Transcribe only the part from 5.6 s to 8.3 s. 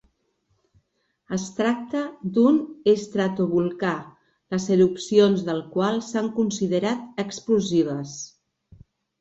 qual s'han considerat explosives.